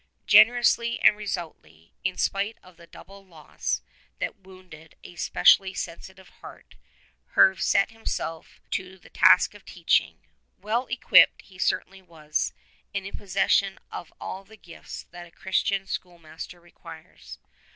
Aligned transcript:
Generously 0.25 0.99
and 1.01 1.15
resolutely, 1.15 1.93
in 2.03 2.17
spite 2.17 2.57
of 2.63 2.75
the 2.75 2.87
double 2.87 3.23
loss 3.23 3.83
that 4.17 4.35
wounded 4.37 4.95
a 5.03 5.15
specially 5.15 5.75
sensitive 5.75 6.27
heart, 6.29 6.73
Herve 7.35 7.61
set 7.61 7.91
himself 7.91 8.59
to 8.71 8.97
the 8.97 9.11
task 9.11 9.53
of 9.53 9.63
teaching. 9.63 10.17
Well 10.57 10.87
equipped 10.87 11.43
he 11.43 11.59
certainly 11.59 12.01
was, 12.01 12.51
and 12.95 13.05
in 13.05 13.15
possession 13.15 13.77
of 13.91 14.11
all 14.19 14.43
the 14.43 14.57
gifts 14.57 15.03
that 15.11 15.27
a 15.27 15.31
Christian 15.31 15.85
schoolmaster 15.85 16.59
requires. 16.59 17.37